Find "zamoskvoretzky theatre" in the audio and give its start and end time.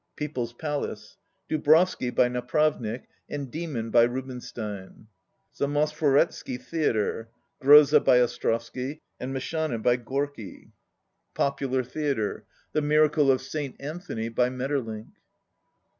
5.55-7.29